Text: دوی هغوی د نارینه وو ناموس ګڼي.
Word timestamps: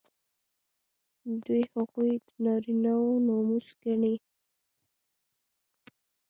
دوی 1.45 1.63
هغوی 1.73 2.11
د 2.25 2.29
نارینه 2.45 2.93
وو 2.99 3.11
ناموس 3.27 3.67
ګڼي. 3.83 4.15